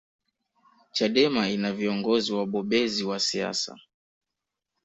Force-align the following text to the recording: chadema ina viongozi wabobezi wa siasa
chadema 0.91 1.49
ina 1.49 1.71
viongozi 1.73 2.33
wabobezi 2.33 3.03
wa 3.03 3.19
siasa 3.19 3.77